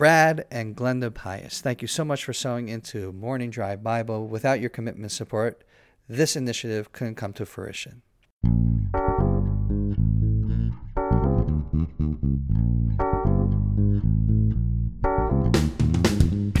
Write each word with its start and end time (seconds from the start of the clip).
Brad 0.00 0.46
and 0.50 0.74
Glenda 0.74 1.12
Pius, 1.12 1.60
thank 1.60 1.82
you 1.82 1.86
so 1.86 2.06
much 2.06 2.24
for 2.24 2.32
sewing 2.32 2.70
into 2.70 3.12
Morning 3.12 3.50
Drive 3.50 3.82
Bible. 3.82 4.26
Without 4.26 4.58
your 4.58 4.70
commitment 4.70 5.02
and 5.02 5.12
support, 5.12 5.62
this 6.08 6.36
initiative 6.36 6.90
couldn't 6.92 7.16
come 7.16 7.34
to 7.34 7.44
fruition. 7.44 8.00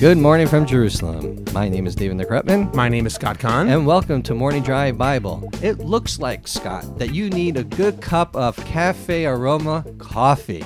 Good 0.00 0.18
morning 0.18 0.48
from 0.48 0.66
Jerusalem. 0.66 1.44
My 1.52 1.68
name 1.68 1.86
is 1.86 1.94
David 1.94 2.16
Nekrutman. 2.16 2.74
My 2.74 2.88
name 2.88 3.06
is 3.06 3.14
Scott 3.14 3.38
Kahn. 3.38 3.68
And 3.68 3.86
welcome 3.86 4.20
to 4.24 4.34
Morning 4.34 4.64
Drive 4.64 4.98
Bible. 4.98 5.48
It 5.62 5.78
looks 5.78 6.18
like, 6.18 6.48
Scott, 6.48 6.98
that 6.98 7.14
you 7.14 7.30
need 7.30 7.56
a 7.56 7.62
good 7.62 8.00
cup 8.00 8.34
of 8.34 8.56
Cafe 8.64 9.26
Aroma 9.26 9.84
coffee. 9.98 10.64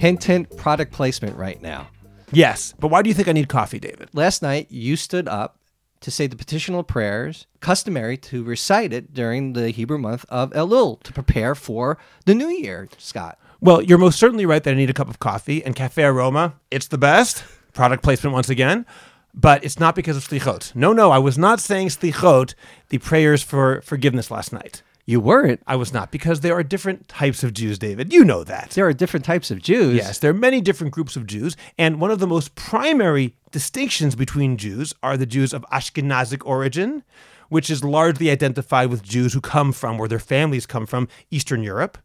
Hint, 0.00 0.24
hint, 0.24 0.56
product 0.56 0.92
placement 0.92 1.36
right 1.36 1.60
now. 1.60 1.88
Yes, 2.32 2.72
but 2.78 2.88
why 2.88 3.02
do 3.02 3.10
you 3.10 3.14
think 3.14 3.28
I 3.28 3.32
need 3.32 3.50
coffee, 3.50 3.78
David? 3.78 4.08
Last 4.14 4.40
night, 4.40 4.70
you 4.70 4.96
stood 4.96 5.28
up 5.28 5.58
to 6.00 6.10
say 6.10 6.26
the 6.26 6.36
petitional 6.36 6.82
prayers, 6.82 7.46
customary 7.60 8.16
to 8.16 8.42
recite 8.42 8.94
it 8.94 9.12
during 9.12 9.52
the 9.52 9.68
Hebrew 9.68 9.98
month 9.98 10.24
of 10.30 10.52
Elul 10.52 11.02
to 11.02 11.12
prepare 11.12 11.54
for 11.54 11.98
the 12.24 12.34
new 12.34 12.48
year, 12.48 12.88
Scott. 12.96 13.38
Well, 13.60 13.82
you're 13.82 13.98
most 13.98 14.18
certainly 14.18 14.46
right 14.46 14.64
that 14.64 14.70
I 14.70 14.74
need 14.74 14.88
a 14.88 14.94
cup 14.94 15.10
of 15.10 15.18
coffee, 15.18 15.62
and 15.62 15.76
Cafe 15.76 16.02
Aroma, 16.02 16.54
it's 16.70 16.88
the 16.88 16.96
best. 16.96 17.44
Product 17.74 18.02
placement 18.02 18.32
once 18.32 18.48
again. 18.48 18.86
But 19.34 19.62
it's 19.62 19.78
not 19.78 19.94
because 19.94 20.16
of 20.16 20.26
slichot. 20.26 20.74
No, 20.74 20.94
no, 20.94 21.10
I 21.10 21.18
was 21.18 21.36
not 21.36 21.60
saying 21.60 21.88
slichot, 21.88 22.54
the 22.88 22.96
prayers 22.96 23.42
for 23.42 23.82
forgiveness 23.82 24.30
last 24.30 24.50
night. 24.50 24.82
You 25.06 25.20
weren't. 25.20 25.60
I 25.66 25.76
was 25.76 25.92
not, 25.92 26.10
because 26.10 26.40
there 26.40 26.54
are 26.54 26.62
different 26.62 27.08
types 27.08 27.42
of 27.42 27.52
Jews, 27.52 27.78
David. 27.78 28.12
You 28.12 28.24
know 28.24 28.44
that. 28.44 28.70
There 28.70 28.86
are 28.86 28.92
different 28.92 29.24
types 29.24 29.50
of 29.50 29.60
Jews. 29.60 29.96
Yes, 29.96 30.18
there 30.18 30.30
are 30.30 30.34
many 30.34 30.60
different 30.60 30.92
groups 30.92 31.16
of 31.16 31.26
Jews, 31.26 31.56
and 31.78 32.00
one 32.00 32.10
of 32.10 32.20
the 32.20 32.26
most 32.26 32.54
primary 32.54 33.34
distinctions 33.50 34.14
between 34.14 34.56
Jews 34.56 34.94
are 35.02 35.16
the 35.16 35.26
Jews 35.26 35.52
of 35.52 35.64
Ashkenazic 35.72 36.42
origin, 36.46 37.02
which 37.48 37.70
is 37.70 37.82
largely 37.82 38.30
identified 38.30 38.90
with 38.90 39.02
Jews 39.02 39.32
who 39.32 39.40
come 39.40 39.72
from, 39.72 39.98
or 39.98 40.06
their 40.06 40.20
families 40.20 40.66
come 40.66 40.86
from, 40.86 41.08
Eastern 41.30 41.62
Europe. 41.62 41.98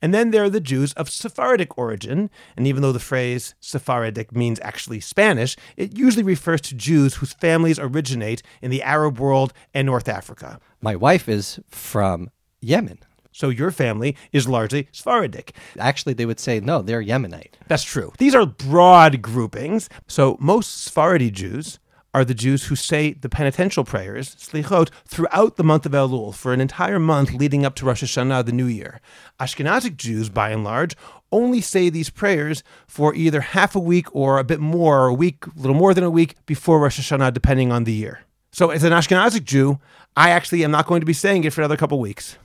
And 0.00 0.12
then 0.12 0.30
there 0.30 0.44
are 0.44 0.50
the 0.50 0.60
Jews 0.60 0.92
of 0.92 1.10
Sephardic 1.10 1.76
origin, 1.76 2.30
and 2.56 2.66
even 2.66 2.82
though 2.82 2.92
the 2.92 3.00
phrase 3.00 3.54
Sephardic 3.58 4.30
means 4.30 4.60
actually 4.60 5.00
Spanish, 5.00 5.56
it 5.76 5.96
usually 5.96 6.22
refers 6.22 6.60
to 6.60 6.74
Jews 6.74 7.16
whose 7.16 7.32
families 7.32 7.78
originate 7.78 8.42
in 8.60 8.70
the 8.70 8.82
Arab 8.82 9.18
world 9.18 9.52
and 9.74 9.86
North 9.86 10.08
Africa. 10.08 10.60
My 10.80 10.94
wife 10.94 11.28
is 11.28 11.58
from 11.68 12.30
Yemen. 12.62 12.98
So 13.32 13.48
your 13.48 13.70
family 13.70 14.16
is 14.32 14.46
largely 14.46 14.88
Sephardic. 14.92 15.54
Actually, 15.78 16.14
they 16.14 16.26
would 16.26 16.38
say, 16.38 16.60
no, 16.60 16.82
they're 16.82 17.02
Yemenite. 17.02 17.54
That's 17.66 17.82
true. 17.82 18.12
These 18.18 18.34
are 18.34 18.46
broad 18.46 19.22
groupings. 19.22 19.88
So 20.06 20.36
most 20.38 20.84
Sephardi 20.84 21.30
Jews 21.30 21.78
are 22.14 22.24
the 22.26 22.34
Jews 22.34 22.66
who 22.66 22.76
say 22.76 23.14
the 23.14 23.30
penitential 23.30 23.84
prayers, 23.84 24.34
slichot, 24.34 24.90
throughout 25.06 25.56
the 25.56 25.64
month 25.64 25.86
of 25.86 25.92
Elul 25.92 26.34
for 26.34 26.52
an 26.52 26.60
entire 26.60 26.98
month 26.98 27.32
leading 27.32 27.64
up 27.64 27.74
to 27.76 27.86
Rosh 27.86 28.04
Hashanah, 28.04 28.44
the 28.44 28.52
new 28.52 28.66
year. 28.66 29.00
Ashkenazic 29.40 29.96
Jews, 29.96 30.28
by 30.28 30.50
and 30.50 30.62
large, 30.62 30.94
only 31.30 31.62
say 31.62 31.88
these 31.88 32.10
prayers 32.10 32.62
for 32.86 33.14
either 33.14 33.40
half 33.40 33.74
a 33.74 33.80
week 33.80 34.14
or 34.14 34.38
a 34.38 34.44
bit 34.44 34.60
more, 34.60 35.04
or 35.04 35.08
a 35.08 35.14
week, 35.14 35.46
a 35.46 35.58
little 35.58 35.74
more 35.74 35.94
than 35.94 36.04
a 36.04 36.10
week 36.10 36.36
before 36.44 36.80
Rosh 36.80 37.00
Hashanah, 37.00 37.32
depending 37.32 37.72
on 37.72 37.84
the 37.84 37.92
year. 37.92 38.20
So, 38.50 38.68
as 38.68 38.84
an 38.84 38.92
Ashkenazic 38.92 39.44
Jew, 39.44 39.80
I 40.14 40.28
actually 40.28 40.62
am 40.62 40.70
not 40.70 40.86
going 40.86 41.00
to 41.00 41.06
be 41.06 41.14
saying 41.14 41.44
it 41.44 41.54
for 41.54 41.62
another 41.62 41.78
couple 41.78 41.98
weeks. 41.98 42.36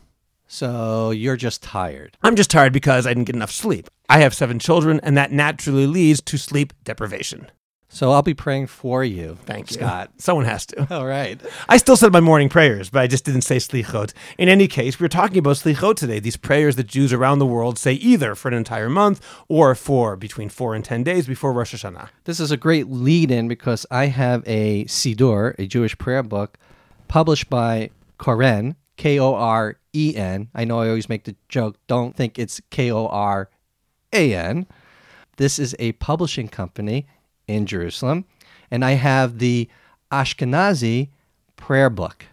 So, 0.47 1.11
you're 1.11 1.37
just 1.37 1.61
tired. 1.61 2.17
I'm 2.23 2.35
just 2.35 2.49
tired 2.49 2.73
because 2.73 3.05
I 3.05 3.11
didn't 3.11 3.25
get 3.25 3.35
enough 3.35 3.51
sleep. 3.51 3.89
I 4.09 4.19
have 4.19 4.33
seven 4.33 4.59
children, 4.59 4.99
and 5.03 5.17
that 5.17 5.31
naturally 5.31 5.85
leads 5.85 6.21
to 6.21 6.37
sleep 6.37 6.73
deprivation. 6.83 7.51
So 7.89 8.11
I'll 8.11 8.21
be 8.21 8.33
praying 8.33 8.67
for 8.67 9.03
you. 9.03 9.37
Thank 9.45 9.71
you. 9.71 9.75
Scott. 9.75 10.11
Someone 10.17 10.45
has 10.45 10.65
to. 10.67 10.93
All 10.93 11.05
right. 11.05 11.39
I 11.69 11.77
still 11.77 11.95
said 11.95 12.11
my 12.11 12.19
morning 12.19 12.49
prayers, 12.49 12.89
but 12.89 13.01
I 13.01 13.07
just 13.07 13.23
didn't 13.23 13.41
say 13.41 13.57
slichot. 13.57 14.13
In 14.37 14.49
any 14.49 14.67
case, 14.67 14.99
we're 14.99 15.07
talking 15.07 15.37
about 15.37 15.55
slichot 15.55 15.95
today, 15.95 16.19
these 16.19 16.37
prayers 16.37 16.75
that 16.75 16.87
Jews 16.87 17.13
around 17.13 17.39
the 17.39 17.45
world 17.45 17.79
say 17.79 17.93
either 17.93 18.35
for 18.35 18.49
an 18.49 18.53
entire 18.53 18.89
month 18.89 19.25
or 19.47 19.73
for 19.73 20.15
between 20.17 20.49
four 20.49 20.75
and 20.75 20.83
10 20.83 21.03
days 21.03 21.27
before 21.27 21.53
Rosh 21.53 21.73
Hashanah. 21.73 22.09
This 22.25 22.39
is 22.39 22.51
a 22.51 22.57
great 22.57 22.87
lead 22.87 23.31
in 23.31 23.47
because 23.47 23.85
I 23.89 24.07
have 24.07 24.43
a 24.45 24.83
Siddur, 24.85 25.57
a 25.57 25.65
Jewish 25.65 25.97
prayer 25.97 26.23
book, 26.23 26.57
published 27.07 27.49
by 27.49 27.89
Koren, 28.17 28.75
K 28.97 29.17
O 29.19 29.33
R 29.33 29.77
E 29.97 30.15
N. 30.15 30.49
I 30.53 30.63
know 30.63 30.79
I 30.79 30.89
always 30.89 31.09
make 31.09 31.23
the 31.23 31.35
joke, 31.49 31.77
don't 31.87 32.15
think 32.15 32.37
it's 32.37 32.61
K 32.69 32.91
O 32.91 33.07
R 33.07 33.49
A 34.13 34.33
N. 34.33 34.67
This 35.37 35.57
is 35.57 35.75
a 35.79 35.93
publishing 35.93 36.47
company 36.47 37.07
in 37.47 37.65
Jerusalem, 37.65 38.25
and 38.69 38.85
I 38.85 38.91
have 38.91 39.39
the 39.39 39.69
Ashkenazi 40.11 41.09
prayer 41.55 41.89
book. 41.89 42.25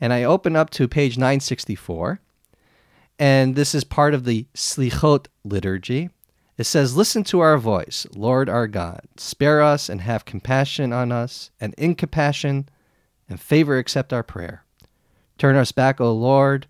And 0.00 0.12
I 0.12 0.24
open 0.24 0.56
up 0.56 0.70
to 0.70 0.88
page 0.88 1.16
964, 1.16 2.20
and 3.18 3.54
this 3.54 3.74
is 3.74 3.84
part 3.84 4.14
of 4.14 4.24
the 4.24 4.46
Slichot 4.54 5.26
liturgy. 5.44 6.10
It 6.58 6.64
says, 6.64 6.96
Listen 6.96 7.22
to 7.24 7.40
our 7.40 7.56
voice, 7.56 8.06
Lord 8.14 8.48
our 8.48 8.66
God. 8.66 9.02
Spare 9.16 9.62
us 9.62 9.88
and 9.88 10.00
have 10.00 10.24
compassion 10.24 10.92
on 10.92 11.12
us, 11.12 11.50
and 11.60 11.74
in 11.78 11.94
compassion 11.94 12.68
and 13.28 13.40
favor 13.40 13.78
accept 13.78 14.12
our 14.12 14.22
prayer. 14.22 14.64
Turn 15.38 15.56
us 15.56 15.72
back, 15.72 16.00
O 16.00 16.12
Lord, 16.12 16.66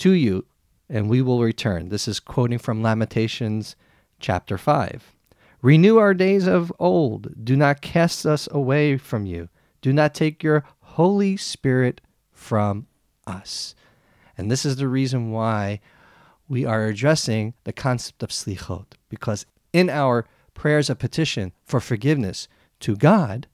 to 0.00 0.12
you, 0.12 0.46
and 0.88 1.08
we 1.08 1.22
will 1.22 1.42
return. 1.42 1.88
This 1.88 2.08
is 2.08 2.20
quoting 2.20 2.58
from 2.58 2.82
Lamentations 2.82 3.76
chapter 4.18 4.58
5. 4.58 5.14
Renew 5.62 5.98
our 5.98 6.14
days 6.14 6.46
of 6.46 6.72
old. 6.78 7.44
Do 7.44 7.54
not 7.54 7.82
cast 7.82 8.24
us 8.24 8.48
away 8.50 8.96
from 8.96 9.26
you. 9.26 9.48
Do 9.82 9.92
not 9.92 10.14
take 10.14 10.42
your 10.42 10.64
Holy 10.80 11.36
Spirit 11.36 12.00
from 12.32 12.86
us. 13.26 13.74
And 14.38 14.50
this 14.50 14.64
is 14.64 14.76
the 14.76 14.88
reason 14.88 15.30
why 15.30 15.80
we 16.48 16.64
are 16.64 16.86
addressing 16.86 17.52
the 17.64 17.72
concept 17.72 18.22
of 18.22 18.30
slichot, 18.30 18.94
because 19.10 19.44
in 19.72 19.90
our 19.90 20.26
prayers 20.54 20.88
of 20.88 20.98
petition 20.98 21.52
for 21.64 21.78
forgiveness 21.78 22.48
to 22.80 22.96
God, 22.96 23.46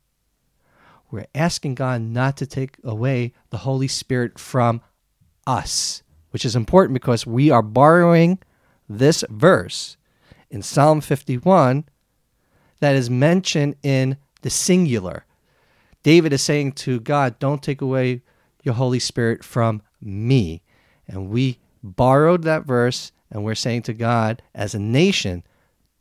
we're 1.10 1.26
asking 1.34 1.74
God 1.74 2.02
not 2.02 2.36
to 2.36 2.46
take 2.46 2.76
away 2.84 3.32
the 3.50 3.58
Holy 3.58 3.88
Spirit 3.88 4.38
from 4.38 4.80
us, 5.46 6.02
which 6.36 6.44
is 6.44 6.54
important 6.54 6.92
because 6.92 7.26
we 7.26 7.50
are 7.50 7.62
borrowing 7.62 8.38
this 8.90 9.24
verse 9.30 9.96
in 10.50 10.60
Psalm 10.60 11.00
51 11.00 11.86
that 12.80 12.94
is 12.94 13.08
mentioned 13.08 13.74
in 13.82 14.18
the 14.42 14.50
singular. 14.50 15.24
David 16.02 16.34
is 16.34 16.42
saying 16.42 16.72
to 16.72 17.00
God, 17.00 17.38
Don't 17.38 17.62
take 17.62 17.80
away 17.80 18.20
your 18.62 18.74
Holy 18.74 18.98
Spirit 18.98 19.42
from 19.42 19.80
me. 19.98 20.60
And 21.08 21.30
we 21.30 21.58
borrowed 21.82 22.42
that 22.42 22.66
verse 22.66 23.12
and 23.30 23.42
we're 23.42 23.54
saying 23.54 23.84
to 23.84 23.94
God, 23.94 24.42
as 24.54 24.74
a 24.74 24.78
nation, 24.78 25.42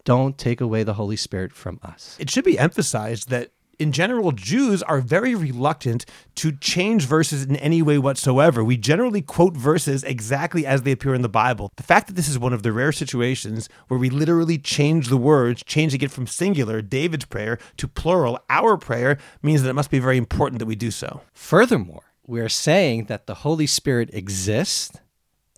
don't 0.04 0.38
take 0.38 0.60
away 0.60 0.84
the 0.84 0.96
Holy 0.96 1.16
Spirit 1.16 1.54
from 1.54 1.80
us. 1.82 2.18
It 2.20 2.30
should 2.30 2.44
be 2.44 2.60
emphasized 2.60 3.30
that 3.30 3.52
in 3.80 3.92
general, 3.92 4.32
Jews 4.32 4.82
are 4.84 5.02
very 5.02 5.36
reluctant 5.36 6.06
to 6.36 6.52
change 6.52 7.06
verses 7.06 7.44
in 7.44 7.56
any 7.58 7.82
way 7.82 7.98
whatsoever. 7.98 8.64
We 8.64 8.78
generally 8.78 9.22
quote 9.22 9.56
verses 9.56 10.04
exactly 10.04 10.66
as 10.66 10.84
they 10.84 10.92
appear 10.92 11.14
in 11.14 11.22
the 11.22 11.30
Bible. 11.30 11.72
The 11.78 11.84
fact 11.84 12.08
that 12.08 12.16
this 12.16 12.30
is 12.30 12.40
one 12.40 12.54
of 12.54 12.64
the 12.64 12.72
rare 12.72 12.92
situations 12.92 13.70
where 13.88 14.00
we 14.00 14.10
literally 14.10 14.58
change 14.58 15.08
the 15.10 15.18
words, 15.18 15.64
changing 15.64 16.02
it 16.02 16.12
from 16.12 16.28
singular, 16.28 16.82
David's 16.82 17.26
prayer, 17.26 17.58
to 17.78 17.88
plural, 17.88 18.40
our 18.50 18.78
prayer, 18.78 19.18
means 19.42 19.64
that 19.64 19.70
it 19.70 19.74
must 19.74 19.92
be 19.92 20.00
very 20.00 20.18
important 20.18 20.60
that 20.60 20.66
we 20.66 20.76
do 20.76 20.92
so. 20.92 21.22
Furthermore, 21.34 22.04
we're 22.28 22.50
saying 22.50 23.06
that 23.06 23.28
the 23.28 23.36
Holy 23.36 23.68
Spirit 23.68 24.10
exists, 24.14 24.98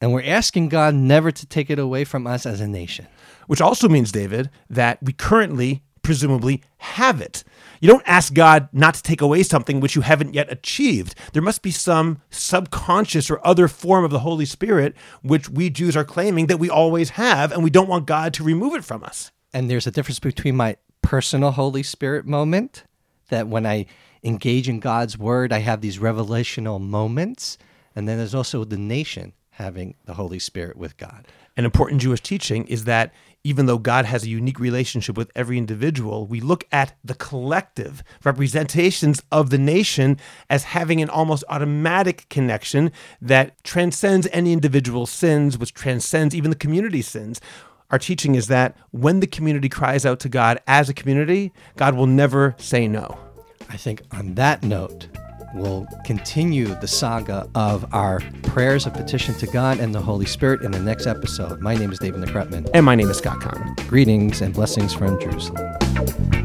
and 0.01 0.13
we're 0.13 0.23
asking 0.23 0.69
God 0.69 0.93
never 0.93 1.31
to 1.31 1.45
take 1.45 1.69
it 1.69 1.79
away 1.79 2.03
from 2.03 2.27
us 2.27 2.45
as 2.45 2.61
a 2.61 2.67
nation. 2.67 3.07
Which 3.47 3.61
also 3.61 3.87
means, 3.87 4.11
David, 4.11 4.49
that 4.69 5.01
we 5.01 5.13
currently 5.13 5.83
presumably 6.07 6.63
have 6.77 7.19
it. 7.19 7.43
You 7.81 7.89
don't 7.89 8.07
ask 8.07 8.33
God 8.33 8.69
not 8.71 8.93
to 8.93 9.03
take 9.03 9.19
away 9.19 9.43
something 9.43 9.81
which 9.81 9.93
you 9.93 10.01
haven't 10.01 10.33
yet 10.33 10.49
achieved. 10.49 11.15
There 11.33 11.41
must 11.41 11.61
be 11.61 11.69
some 11.69 12.21
subconscious 12.29 13.29
or 13.29 13.45
other 13.45 13.67
form 13.67 14.05
of 14.05 14.11
the 14.11 14.19
Holy 14.19 14.45
Spirit 14.45 14.95
which 15.21 15.49
we 15.49 15.69
Jews 15.69 15.97
are 15.97 16.05
claiming 16.05 16.47
that 16.47 16.59
we 16.59 16.69
always 16.69 17.11
have, 17.11 17.51
and 17.51 17.61
we 17.61 17.69
don't 17.69 17.89
want 17.89 18.05
God 18.05 18.33
to 18.35 18.43
remove 18.43 18.73
it 18.73 18.85
from 18.85 19.03
us. 19.03 19.31
And 19.53 19.69
there's 19.69 19.85
a 19.85 19.91
difference 19.91 20.19
between 20.19 20.55
my 20.55 20.77
personal 21.01 21.51
Holy 21.51 21.83
Spirit 21.83 22.25
moment, 22.25 22.85
that 23.27 23.49
when 23.49 23.65
I 23.65 23.85
engage 24.23 24.69
in 24.69 24.79
God's 24.79 25.17
word, 25.17 25.51
I 25.51 25.59
have 25.59 25.81
these 25.81 25.99
revelational 25.99 26.79
moments. 26.79 27.57
And 27.95 28.07
then 28.07 28.17
there's 28.17 28.33
also 28.33 28.63
the 28.63 28.77
nation 28.77 29.33
having 29.57 29.95
the 30.05 30.13
Holy 30.13 30.37
Spirit 30.37 30.77
with 30.77 30.97
God. 30.97 31.27
An 31.57 31.65
important 31.65 31.99
Jewish 31.99 32.21
teaching 32.21 32.67
is 32.67 32.83
that 32.83 33.11
even 33.43 33.65
though 33.65 33.79
God 33.79 34.05
has 34.05 34.23
a 34.23 34.29
unique 34.29 34.59
relationship 34.59 35.17
with 35.17 35.31
every 35.35 35.57
individual, 35.57 36.27
we 36.27 36.39
look 36.39 36.65
at 36.71 36.95
the 37.03 37.15
collective 37.15 38.03
representations 38.23 39.23
of 39.31 39.49
the 39.49 39.57
nation 39.57 40.19
as 40.47 40.65
having 40.65 41.01
an 41.01 41.09
almost 41.09 41.43
automatic 41.49 42.29
connection 42.29 42.91
that 43.19 43.63
transcends 43.63 44.27
any 44.31 44.53
individual 44.53 45.07
sins, 45.07 45.57
which 45.57 45.73
transcends 45.73 46.35
even 46.35 46.51
the 46.51 46.55
community 46.55 47.01
sins. 47.01 47.41
our 47.89 47.97
teaching 47.97 48.35
is 48.35 48.47
that 48.47 48.75
when 48.91 49.21
the 49.21 49.27
community 49.27 49.69
cries 49.69 50.05
out 50.05 50.19
to 50.19 50.29
God 50.29 50.59
as 50.67 50.89
a 50.89 50.93
community, 50.93 51.51
God 51.77 51.95
will 51.95 52.05
never 52.05 52.53
say 52.59 52.87
no. 52.87 53.17
I 53.69 53.77
think 53.77 54.01
on 54.11 54.35
that 54.35 54.61
note, 54.61 55.07
we'll 55.53 55.87
continue 56.05 56.67
the 56.75 56.87
saga 56.87 57.49
of 57.55 57.91
our 57.93 58.21
prayers 58.43 58.85
of 58.85 58.93
petition 58.93 59.35
to 59.35 59.47
God 59.47 59.79
and 59.79 59.93
the 59.93 60.01
Holy 60.01 60.25
Spirit 60.25 60.61
in 60.61 60.71
the 60.71 60.79
next 60.79 61.07
episode. 61.07 61.61
My 61.61 61.75
name 61.75 61.91
is 61.91 61.99
David 61.99 62.21
Nekrutman. 62.21 62.69
And 62.73 62.85
my 62.85 62.95
name 62.95 63.09
is 63.09 63.17
Scott 63.17 63.41
Kahn. 63.41 63.75
Greetings 63.87 64.41
and 64.41 64.53
blessings 64.53 64.93
from 64.93 65.19
Jerusalem. 65.19 66.36